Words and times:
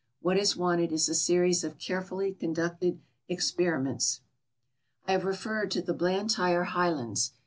What 0.19 0.35
is 0.39 0.57
wanted 0.57 0.91
is 0.91 1.07
a 1.09 1.13
series 1.13 1.63
of 1.63 1.77
care 1.77 2.01
fully 2.01 2.33
conducted 2.33 3.01
experiments. 3.29 4.21
I 5.07 5.11
have 5.11 5.25
referred 5.25 5.69
to 5.73 5.81
the 5.83 5.93
Blantyre 5.93 6.63
highlands. 6.63 7.33